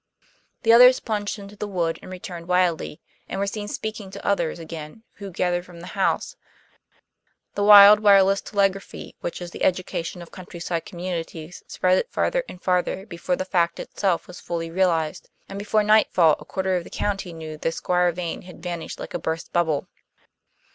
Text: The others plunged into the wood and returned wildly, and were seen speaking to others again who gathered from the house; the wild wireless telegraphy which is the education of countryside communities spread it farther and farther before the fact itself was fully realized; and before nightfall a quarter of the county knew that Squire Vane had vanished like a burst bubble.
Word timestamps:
The 0.63 0.73
others 0.73 0.99
plunged 0.99 1.37
into 1.37 1.55
the 1.55 1.67
wood 1.67 1.99
and 2.01 2.09
returned 2.11 2.47
wildly, 2.47 2.99
and 3.29 3.39
were 3.39 3.45
seen 3.45 3.67
speaking 3.67 4.09
to 4.09 4.25
others 4.25 4.57
again 4.57 5.03
who 5.17 5.29
gathered 5.29 5.63
from 5.63 5.79
the 5.79 5.85
house; 5.93 6.35
the 7.53 7.63
wild 7.63 7.99
wireless 7.99 8.41
telegraphy 8.41 9.15
which 9.21 9.39
is 9.43 9.51
the 9.51 9.63
education 9.63 10.23
of 10.23 10.31
countryside 10.31 10.85
communities 10.87 11.61
spread 11.67 11.99
it 11.99 12.09
farther 12.09 12.43
and 12.49 12.63
farther 12.63 13.05
before 13.05 13.35
the 13.35 13.45
fact 13.45 13.79
itself 13.79 14.25
was 14.25 14.39
fully 14.41 14.71
realized; 14.71 15.29
and 15.47 15.59
before 15.59 15.83
nightfall 15.83 16.35
a 16.39 16.45
quarter 16.45 16.75
of 16.75 16.83
the 16.83 16.89
county 16.89 17.31
knew 17.31 17.55
that 17.55 17.71
Squire 17.71 18.11
Vane 18.11 18.41
had 18.41 18.63
vanished 18.63 18.99
like 18.99 19.13
a 19.13 19.19
burst 19.19 19.53
bubble. 19.53 19.85